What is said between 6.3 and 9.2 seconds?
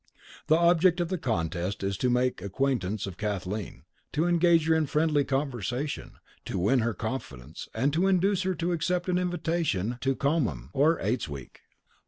to win her confidence, and to induce her to accept an